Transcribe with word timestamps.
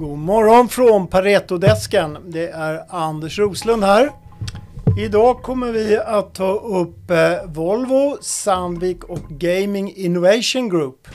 God 0.00 0.18
morgon 0.18 0.68
från 0.68 1.06
Paretodesken. 1.06 2.18
Det 2.26 2.48
är 2.48 2.84
Anders 2.88 3.38
Roslund 3.38 3.84
här. 3.84 4.10
Idag 4.98 5.42
kommer 5.42 5.72
vi 5.72 5.96
att 5.96 6.34
ta 6.34 6.52
upp 6.52 7.10
eh, 7.10 7.44
Volvo, 7.46 8.18
Sandvik 8.20 9.04
och 9.04 9.28
Gaming 9.28 9.92
Innovation 9.96 10.68
Group. 10.68 11.08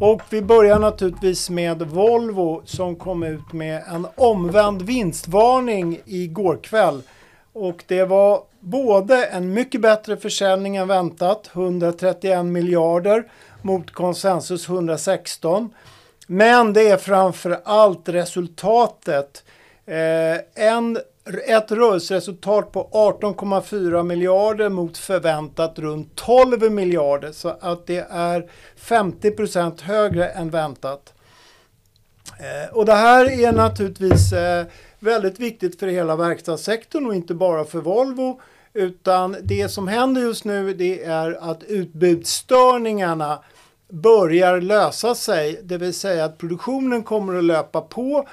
Och 0.00 0.22
vi 0.30 0.42
börjar 0.42 0.78
naturligtvis 0.78 1.50
med 1.50 1.82
Volvo 1.82 2.62
som 2.64 2.96
kom 2.96 3.22
ut 3.22 3.52
med 3.52 3.82
en 3.94 4.06
omvänd 4.16 4.82
vinstvarning 4.82 6.00
igår 6.04 6.58
kväll. 6.62 7.02
Och 7.52 7.84
det 7.86 8.04
var 8.04 8.42
både 8.60 9.26
en 9.26 9.52
mycket 9.52 9.80
bättre 9.80 10.16
försäljning 10.16 10.76
än 10.76 10.88
väntat, 10.88 11.50
131 11.54 12.44
miljarder 12.44 13.24
mot 13.62 13.90
konsensus 13.90 14.68
116. 14.68 15.70
Men 16.26 16.72
det 16.72 16.88
är 16.88 16.96
framför 16.96 17.60
allt 17.64 18.08
resultatet. 18.08 19.44
Eh, 19.86 20.64
en, 20.66 20.98
ett 21.46 21.72
rörelseresultat 21.72 22.72
på 22.72 22.88
18,4 22.92 24.02
miljarder 24.02 24.68
mot 24.68 24.98
förväntat 24.98 25.78
runt 25.78 26.16
12 26.16 26.72
miljarder. 26.72 27.32
Så 27.32 27.56
att 27.60 27.86
det 27.86 28.06
är 28.10 28.50
50% 28.78 29.82
högre 29.82 30.28
än 30.28 30.50
väntat. 30.50 31.14
Eh, 32.38 32.76
och 32.76 32.86
det 32.86 32.94
här 32.94 33.40
är 33.40 33.52
naturligtvis 33.52 34.32
eh, 34.32 34.66
väldigt 34.98 35.40
viktigt 35.40 35.80
för 35.80 35.86
hela 35.86 36.16
verkstadssektorn 36.16 37.06
och 37.06 37.14
inte 37.14 37.34
bara 37.34 37.64
för 37.64 37.80
Volvo. 37.80 38.40
Utan 38.72 39.36
det 39.42 39.68
som 39.68 39.88
händer 39.88 40.22
just 40.22 40.44
nu 40.44 40.74
det 40.74 41.04
är 41.04 41.50
att 41.50 41.62
utbudsstörningarna 41.62 43.38
börjar 43.88 44.60
lösa 44.60 45.14
sig, 45.14 45.60
det 45.62 45.78
vill 45.78 45.94
säga 45.94 46.24
att 46.24 46.38
produktionen 46.38 47.02
kommer 47.02 47.34
att 47.34 47.44
löpa 47.44 47.80
på 47.80 48.28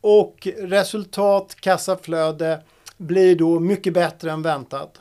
och 0.00 0.48
resultat, 0.58 1.56
kassaflöde 1.60 2.62
blir 2.96 3.36
då 3.36 3.60
mycket 3.60 3.94
bättre 3.94 4.30
än 4.30 4.42
väntat. 4.42 4.98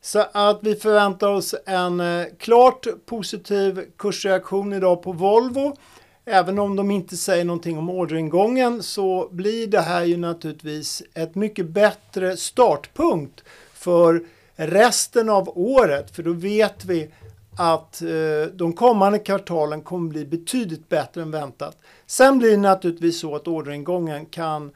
Så 0.00 0.24
att 0.32 0.58
vi 0.62 0.74
förväntar 0.74 1.28
oss 1.28 1.54
en 1.66 2.00
eh, 2.00 2.26
klart 2.38 2.86
positiv 3.06 3.84
kursreaktion 3.96 4.72
idag 4.72 5.02
på 5.02 5.12
Volvo. 5.12 5.76
Även 6.24 6.58
om 6.58 6.76
de 6.76 6.90
inte 6.90 7.16
säger 7.16 7.44
någonting 7.44 7.78
om 7.78 7.90
orderingången 7.90 8.82
så 8.82 9.28
blir 9.30 9.66
det 9.66 9.80
här 9.80 10.04
ju 10.04 10.16
naturligtvis 10.16 11.02
ett 11.14 11.34
mycket 11.34 11.66
bättre 11.66 12.36
startpunkt 12.36 13.44
för 13.74 14.26
resten 14.56 15.28
av 15.28 15.58
året. 15.58 16.16
För 16.16 16.22
då 16.22 16.32
vet 16.32 16.84
vi 16.84 17.10
att 17.58 18.02
eh, 18.02 18.52
de 18.52 18.72
kommande 18.72 19.18
kvartalen 19.18 19.82
kommer 19.82 20.08
bli 20.08 20.24
betydligt 20.24 20.88
bättre 20.88 21.22
än 21.22 21.30
väntat. 21.30 21.76
Sen 22.06 22.38
blir 22.38 22.50
det 22.50 22.56
naturligtvis 22.56 23.20
så 23.20 23.34
att 23.34 23.48
orderingången 23.48 24.26
kan 24.26 24.70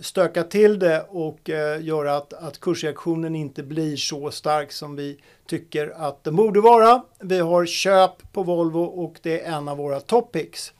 stöka 0.00 0.42
till 0.42 0.78
det 0.78 1.06
och 1.08 1.50
eh, 1.50 1.84
göra 1.84 2.16
att, 2.16 2.32
att 2.32 2.60
kursreaktionen 2.60 3.34
inte 3.34 3.62
blir 3.62 3.96
så 3.96 4.30
stark 4.30 4.72
som 4.72 4.96
vi 4.96 5.20
tycker 5.46 5.92
att 5.96 6.24
den 6.24 6.36
borde 6.36 6.60
vara. 6.60 7.02
Vi 7.18 7.38
har 7.38 7.66
köp 7.66 8.32
på 8.32 8.42
Volvo 8.42 8.80
och 8.80 9.18
det 9.22 9.40
är 9.40 9.52
en 9.52 9.68
av 9.68 9.76
våra 9.76 10.00
topics. 10.00 10.72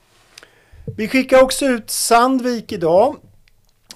Vi 0.97 1.09
skickar 1.09 1.43
också 1.43 1.67
ut 1.67 1.91
Sandvik 1.91 2.73
idag 2.73 3.17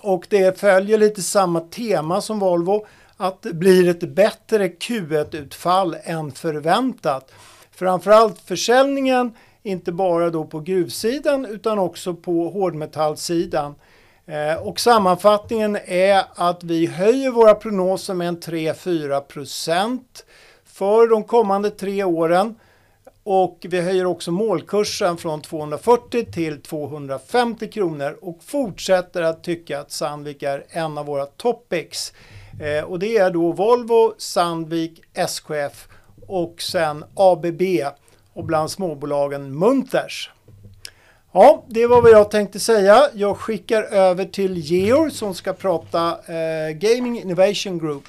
och 0.01 0.27
det 0.31 0.61
följer 0.61 0.99
lite 0.99 1.23
samma 1.23 1.61
tema 1.61 2.21
som 2.21 2.39
Volvo 2.39 2.87
att 3.23 3.43
det 3.43 3.55
blir 3.55 3.89
ett 3.89 4.01
bättre 4.15 4.69
Q1-utfall 4.69 5.97
än 6.05 6.33
förväntat. 6.33 7.33
Framförallt 7.71 8.41
försäljningen, 8.41 9.35
inte 9.63 9.93
bara 9.93 10.31
då 10.31 10.45
på 10.45 10.61
gruvsidan 10.61 11.47
utan 11.47 11.79
också 11.79 12.15
på 12.15 12.49
hårdmetallsidan. 12.49 13.75
Eh, 14.27 14.67
och 14.67 14.81
sammanfattningen 14.81 15.79
är 15.87 16.25
att 16.35 16.65
vi 16.65 16.87
höjer 16.87 17.31
våra 17.31 17.55
prognoser 17.55 18.15
med 18.15 18.29
en 18.29 18.41
3-4 18.41 19.21
procent 19.21 20.25
för 20.65 21.09
de 21.09 21.25
kommande 21.25 21.71
tre 21.71 22.05
åren. 22.05 22.55
Och 23.23 23.67
vi 23.69 23.81
höjer 23.81 24.05
också 24.05 24.31
målkursen 24.31 25.17
från 25.17 25.41
240 25.41 26.33
till 26.33 26.63
250 26.63 27.71
kronor 27.71 28.19
och 28.23 28.39
fortsätter 28.45 29.23
att 29.23 29.45
tycka 29.45 29.81
att 29.81 29.91
Sandvik 29.93 30.43
är 30.43 30.65
en 30.69 30.99
av 30.99 31.07
våra 31.07 31.27
topics. 31.27 32.13
Eh, 32.61 32.85
och 32.85 32.99
det 32.99 33.17
är 33.17 33.31
då 33.31 33.53
Volvo, 33.53 34.15
Sandvik, 34.19 35.03
SKF 35.15 35.89
och 36.27 36.63
sen 36.63 37.05
ABB 37.15 37.63
och 38.33 38.45
bland 38.45 38.71
småbolagen 38.71 39.59
Munters. 39.59 40.31
Ja, 41.33 41.65
det 41.69 41.87
var 41.87 42.03
vad 42.03 42.11
jag 42.11 42.31
tänkte 42.31 42.61
säga. 42.61 43.09
Jag 43.15 43.37
skickar 43.37 43.83
över 43.83 44.25
till 44.25 44.59
Georg 44.59 45.11
som 45.11 45.35
ska 45.35 45.53
prata 45.53 46.09
eh, 46.11 46.71
Gaming 46.71 47.21
Innovation 47.21 47.79
Group. 47.79 48.05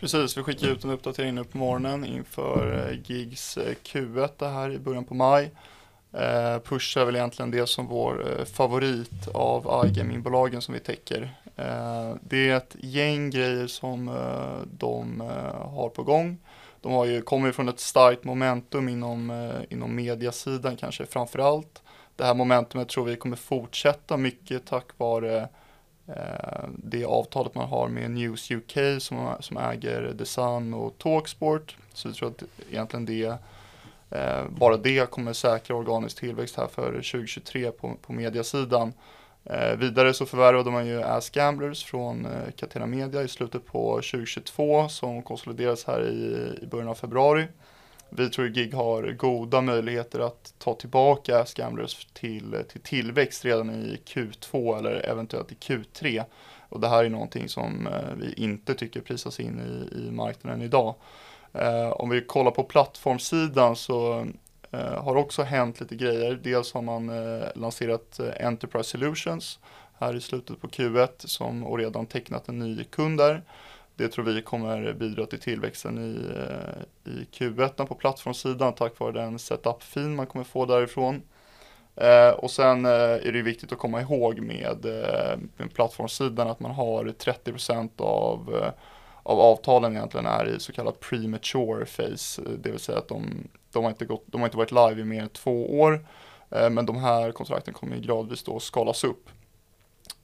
Precis, 0.00 0.38
vi 0.38 0.42
skickar 0.42 0.68
ut 0.68 0.84
en 0.84 0.90
uppdatering 0.90 1.34
nu 1.34 1.44
på 1.44 1.58
morgonen 1.58 2.04
inför 2.04 2.88
eh, 2.88 3.00
GIGs 3.10 3.56
eh, 3.56 3.74
Q1 3.84 4.28
det 4.38 4.48
här 4.48 4.70
i 4.70 4.78
början 4.78 5.04
på 5.04 5.14
maj. 5.14 5.50
Eh, 6.12 6.58
Push 6.58 6.98
är 6.98 7.04
väl 7.04 7.16
egentligen 7.16 7.50
det 7.50 7.66
som 7.66 7.86
vår 7.86 8.26
eh, 8.38 8.44
favorit 8.44 9.28
av 9.34 9.86
iGaming-bolagen 9.86 10.60
som 10.60 10.74
vi 10.74 10.80
täcker. 10.80 11.34
Eh, 11.56 12.14
det 12.20 12.50
är 12.50 12.56
ett 12.56 12.76
gäng 12.80 13.30
grejer 13.30 13.66
som 13.66 14.08
eh, 14.08 14.68
de 14.78 15.20
eh, 15.20 15.70
har 15.70 15.88
på 15.88 16.02
gång. 16.02 16.38
De 16.80 16.92
har 16.92 17.04
ju, 17.04 17.22
kommer 17.22 17.52
från 17.52 17.68
ett 17.68 17.80
starkt 17.80 18.24
momentum 18.24 18.88
inom, 18.88 19.30
eh, 19.30 19.60
inom 19.68 19.94
mediasidan 19.94 20.76
kanske 20.76 21.06
framför 21.06 21.38
allt. 21.38 21.82
Det 22.16 22.24
här 22.24 22.34
momentumet 22.34 22.88
tror 22.88 23.04
vi 23.04 23.16
kommer 23.16 23.36
fortsätta 23.36 24.16
mycket 24.16 24.66
tack 24.66 24.86
vare 24.96 25.48
eh, 26.06 26.68
det 26.68 27.04
avtalet 27.04 27.54
man 27.54 27.68
har 27.68 27.88
med 27.88 28.10
News 28.10 28.50
UK 28.50 28.78
som, 28.98 29.28
som 29.40 29.56
äger 29.56 30.14
The 30.18 30.24
Sun 30.24 30.74
och 30.74 30.98
Talksport. 30.98 31.76
Så 31.92 32.08
vi 32.08 32.14
tror 32.14 32.28
att 32.28 32.42
egentligen 32.70 33.06
det 33.06 33.38
eh, 34.10 34.44
bara 34.48 34.76
det 34.76 35.10
kommer 35.10 35.32
säkra 35.32 35.76
organisk 35.76 36.18
tillväxt 36.18 36.56
här 36.56 36.66
för 36.66 36.92
2023 36.92 37.70
på, 37.70 37.94
på 38.02 38.12
mediasidan. 38.12 38.92
Eh, 39.44 39.76
vidare 39.76 40.14
så 40.14 40.26
förvärvade 40.26 40.70
man 40.70 40.86
ju 40.86 41.02
Ask 41.02 41.34
Gamblers 41.34 41.84
från 41.84 42.26
eh, 42.26 42.50
Catena 42.56 42.86
Media 42.86 43.22
i 43.22 43.28
slutet 43.28 43.66
på 43.66 43.94
2022 43.94 44.88
som 44.88 45.22
konsolideras 45.22 45.84
här 45.84 46.08
i, 46.08 46.58
i 46.62 46.66
början 46.66 46.88
av 46.88 46.94
februari. 46.94 47.46
Vi 48.10 48.30
tror 48.30 48.46
att 48.46 48.56
GIG 48.56 48.74
har 48.74 49.12
goda 49.12 49.60
möjligheter 49.60 50.20
att 50.20 50.54
ta 50.58 50.74
tillbaka 50.74 51.40
Ask 51.40 51.56
Gamblers 51.56 52.06
till, 52.12 52.56
till 52.68 52.80
tillväxt 52.80 53.44
redan 53.44 53.70
i 53.70 54.00
Q2 54.06 54.78
eller 54.78 55.08
eventuellt 55.10 55.52
i 55.52 55.54
Q3. 55.54 56.24
Och 56.68 56.80
det 56.80 56.88
här 56.88 57.04
är 57.04 57.08
någonting 57.08 57.48
som 57.48 57.86
eh, 57.86 58.14
vi 58.16 58.32
inte 58.32 58.74
tycker 58.74 59.00
prisas 59.00 59.40
in 59.40 59.60
i, 59.60 59.98
i 59.98 60.10
marknaden 60.10 60.62
idag. 60.62 60.94
Eh, 61.52 61.88
om 61.88 62.10
vi 62.10 62.20
kollar 62.20 62.50
på 62.50 62.64
plattformsidan 62.64 63.76
så 63.76 64.26
Eh, 64.74 65.02
har 65.04 65.16
också 65.16 65.42
hänt 65.42 65.80
lite 65.80 65.96
grejer. 65.96 66.40
Dels 66.42 66.72
har 66.72 66.82
man 66.82 67.08
eh, 67.08 67.48
lanserat 67.54 68.18
eh, 68.18 68.46
Enterprise 68.46 68.90
Solutions 68.90 69.58
här 69.98 70.16
i 70.16 70.20
slutet 70.20 70.60
på 70.60 70.68
Q1 70.68 71.08
som 71.18 71.64
och 71.64 71.78
redan 71.78 72.06
tecknat 72.06 72.48
en 72.48 72.58
ny 72.58 72.84
kund 72.84 73.18
där. 73.18 73.42
Det 73.96 74.08
tror 74.08 74.24
vi 74.24 74.42
kommer 74.42 74.92
bidra 74.92 75.26
till 75.26 75.40
tillväxten 75.40 75.98
i, 75.98 76.18
i 77.10 77.26
Q1 77.32 77.86
på 77.86 77.94
plattformssidan 77.94 78.72
tack 78.72 78.98
vare 78.98 79.12
den 79.12 79.38
setup-fin 79.38 80.16
man 80.16 80.26
kommer 80.26 80.44
få 80.44 80.66
därifrån. 80.66 81.22
Eh, 81.96 82.30
och 82.30 82.50
sen 82.50 82.84
eh, 82.84 82.90
är 82.92 83.32
det 83.32 83.42
viktigt 83.42 83.72
att 83.72 83.78
komma 83.78 84.00
ihåg 84.00 84.40
med, 84.40 84.84
eh, 84.84 85.38
med 85.56 85.74
plattformssidan 85.74 86.50
att 86.50 86.60
man 86.60 86.70
har 86.70 87.04
30% 87.04 88.00
av, 88.00 88.70
av 89.22 89.40
avtalen 89.40 89.96
egentligen 89.96 90.26
är 90.26 90.56
i 90.56 90.60
så 90.60 90.72
kallat 90.72 91.00
premature 91.00 91.84
phase, 91.84 92.42
det 92.58 92.70
vill 92.70 92.80
säga 92.80 92.98
att 92.98 93.08
de 93.08 93.48
de 93.74 93.84
har 93.84 93.90
inte, 93.90 94.04
gått, 94.04 94.24
de 94.26 94.40
har 94.40 94.48
inte 94.48 94.56
varit 94.56 94.72
live 94.72 95.00
i 95.00 95.04
mer 95.04 95.22
än 95.22 95.28
två 95.28 95.80
år. 95.80 96.06
Eh, 96.50 96.70
men 96.70 96.86
de 96.86 96.96
här 96.96 97.32
kontrakten 97.32 97.74
kommer 97.74 97.96
gradvis 97.96 98.42
då 98.42 98.60
skalas 98.60 99.04
upp. 99.04 99.30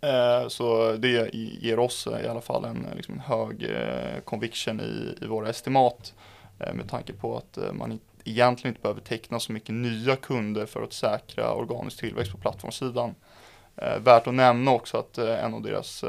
Eh, 0.00 0.49
så 0.49 0.93
det 0.93 1.35
ger 1.35 1.79
oss 1.79 2.06
eh, 2.06 2.25
i 2.25 2.29
alla 2.29 2.41
fall 2.41 2.64
en, 2.64 2.87
eh, 2.87 2.97
liksom 2.97 3.14
en 3.14 3.20
hög 3.20 3.62
eh, 3.62 4.20
conviction 4.25 4.81
i, 4.81 5.25
i 5.25 5.26
våra 5.26 5.49
estimat. 5.49 6.14
Eh, 6.58 6.75
med 6.75 6.88
tanke 6.88 7.12
på 7.12 7.37
att 7.37 7.58
man 7.73 8.00
egentligen 8.25 8.73
inte 8.73 8.82
behöver 8.82 9.00
teckna 9.00 9.41
så 9.41 9.53
mycket 9.53 9.75
nya 9.75 10.17
kunder 10.17 10.67
för 10.67 10.82
att 10.82 10.93
säkra 10.93 11.55
organisk 11.55 12.00
tillväxt 12.00 12.32
på 12.32 12.38
plattformssidan. 12.38 13.14
Värt 13.99 14.26
att 14.26 14.35
nämna 14.35 14.70
också 14.70 14.96
att 14.96 15.19
en 15.19 15.55
av 15.55 15.62
deras 15.62 16.05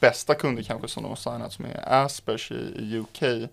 bästa 0.00 0.34
kunder 0.34 0.62
kanske 0.62 0.88
som 0.88 1.02
de 1.02 1.08
har 1.08 1.16
signat 1.16 1.52
som 1.52 1.64
är 1.64 2.04
Aspers 2.04 2.52
i 2.52 2.98
UK 2.98 3.50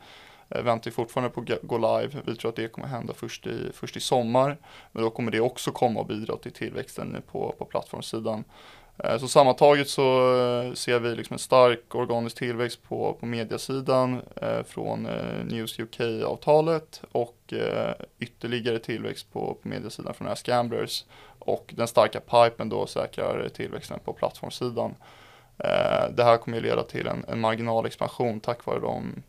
Eh, 0.49 0.61
väntar 0.61 0.91
fortfarande 0.91 1.29
på 1.29 1.41
att 1.41 1.61
gå 1.61 1.77
live. 1.77 2.21
Vi 2.25 2.35
tror 2.35 2.49
att 2.49 2.55
det 2.55 2.67
kommer 2.67 2.87
hända 2.87 3.13
först 3.13 3.47
i, 3.47 3.71
först 3.73 3.97
i 3.97 3.99
sommar. 3.99 4.57
Men 4.91 5.03
då 5.03 5.09
kommer 5.09 5.31
det 5.31 5.39
också 5.39 5.71
komma 5.71 5.99
och 5.99 6.05
bidra 6.05 6.37
till 6.37 6.51
tillväxten 6.51 7.21
på, 7.31 7.55
på 7.57 7.65
plattformssidan. 7.65 8.43
Eh, 8.97 9.17
så 9.17 9.27
sammantaget 9.27 9.89
så 9.89 10.35
eh, 10.37 10.73
ser 10.73 10.99
vi 10.99 11.15
liksom 11.15 11.33
en 11.33 11.39
stark 11.39 11.95
organisk 11.95 12.37
tillväxt 12.37 12.83
på, 12.83 13.17
på 13.19 13.25
mediasidan 13.25 14.21
från 14.65 15.07
News 15.43 15.79
UK-avtalet 15.79 17.01
och 17.11 17.53
ytterligare 18.19 18.79
tillväxt 18.79 19.33
på, 19.33 19.57
på 19.61 19.67
mediasidan 19.67 20.13
från 20.13 20.27
Ask 20.27 20.45
Gamblers. 20.45 21.05
och 21.39 21.73
den 21.77 21.87
starka 21.87 22.19
pipen 22.19 22.69
då 22.69 22.87
säkrar 22.87 23.49
tillväxten 23.49 23.99
på 24.05 24.13
plattformssidan. 24.13 24.95
Det 26.11 26.23
här 26.23 26.37
kommer 26.37 26.57
ju 26.57 26.63
leda 26.63 26.83
till 26.83 27.07
en, 27.07 27.25
en 27.27 27.39
marginalexpansion 27.39 28.39
tack 28.39 28.65
vare 28.65 28.79
de 28.79 29.23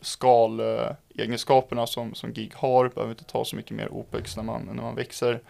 skalegenskaperna 0.00 1.82
eh, 1.82 1.86
som, 1.86 2.14
som 2.14 2.32
GIG 2.32 2.54
har, 2.54 2.88
behöver 2.88 3.12
inte 3.12 3.24
ta 3.24 3.44
så 3.44 3.56
mycket 3.56 3.76
mer 3.76 3.92
OPEX 3.92 4.36
när 4.36 4.42
man, 4.42 4.62
när 4.62 4.82
man 4.82 4.94
växer. 4.94 5.40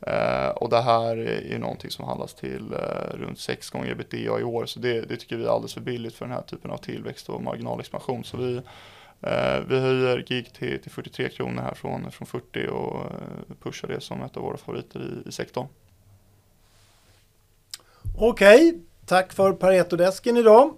Eh, 0.00 0.48
och 0.48 0.70
det 0.70 0.80
här 0.80 1.16
är 1.52 1.58
någonting 1.58 1.90
som 1.90 2.04
handlas 2.04 2.34
till 2.34 2.72
eh, 2.72 3.16
runt 3.16 3.38
6 3.38 3.70
gånger 3.70 3.90
ebitda 3.90 4.16
i 4.16 4.42
år, 4.42 4.66
så 4.66 4.80
det, 4.80 5.00
det, 5.00 5.16
tycker 5.16 5.36
vi 5.36 5.44
är 5.44 5.48
alldeles 5.48 5.74
för 5.74 5.80
billigt 5.80 6.14
för 6.14 6.26
den 6.26 6.34
här 6.34 6.42
typen 6.42 6.70
av 6.70 6.76
tillväxt 6.76 7.28
och 7.28 7.42
marginalexpansion. 7.42 8.24
Så 8.24 8.36
vi, 8.36 8.56
eh, 9.20 9.60
vi 9.68 9.78
höjer 9.78 10.24
GIG 10.26 10.52
till, 10.52 10.82
till 10.82 10.90
43 10.90 11.28
kronor 11.28 11.62
här 11.62 11.74
från, 11.74 12.10
från 12.10 12.26
40 12.26 12.66
och 12.66 13.00
eh, 13.00 13.56
pushar 13.62 13.88
det 13.88 14.00
som 14.00 14.22
ett 14.22 14.36
av 14.36 14.42
våra 14.42 14.56
favoriter 14.56 15.00
i, 15.00 15.28
i 15.28 15.32
sektorn. 15.32 15.66
Okej, 18.18 18.80
tack 19.06 19.32
för 19.32 19.52
Paretodesken 19.52 20.36
idag. 20.36 20.74